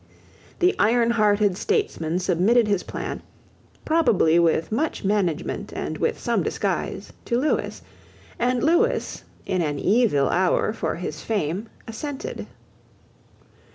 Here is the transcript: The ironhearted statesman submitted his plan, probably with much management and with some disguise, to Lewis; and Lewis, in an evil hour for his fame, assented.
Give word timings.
The 0.57 0.73
ironhearted 0.79 1.55
statesman 1.57 2.17
submitted 2.17 2.67
his 2.67 2.81
plan, 2.81 3.21
probably 3.85 4.39
with 4.39 4.71
much 4.71 5.03
management 5.03 5.71
and 5.73 5.99
with 5.99 6.17
some 6.17 6.41
disguise, 6.41 7.13
to 7.25 7.37
Lewis; 7.37 7.83
and 8.39 8.63
Lewis, 8.63 9.23
in 9.45 9.61
an 9.61 9.77
evil 9.77 10.27
hour 10.29 10.73
for 10.73 10.95
his 10.95 11.21
fame, 11.21 11.69
assented. 11.87 12.47